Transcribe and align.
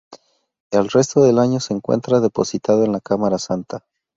El 0.71 0.89
resto 0.89 1.21
del 1.21 1.37
año 1.37 1.59
se 1.59 1.75
encuentra 1.75 2.19
depositado 2.19 2.83
en 2.83 2.91
la 2.91 3.01
cámara 3.01 3.37
santa. 3.37 3.85